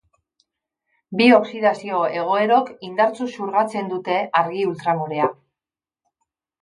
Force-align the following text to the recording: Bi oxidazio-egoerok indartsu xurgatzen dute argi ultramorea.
Bi 1.19 1.27
oxidazio-egoerok 1.39 2.73
indartsu 2.89 3.29
xurgatzen 3.37 3.93
dute 3.95 4.17
argi 4.41 4.65
ultramorea. 4.75 5.33